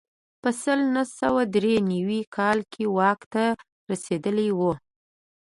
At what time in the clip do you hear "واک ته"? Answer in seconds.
2.97-3.43